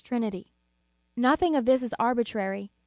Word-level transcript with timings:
317 0.03 0.41
Trinity.* 0.45 0.53
Nothing 1.15 1.55
of 1.55 1.65
this 1.65 1.83
is 1.83 1.93
arbitrary. 1.99 2.71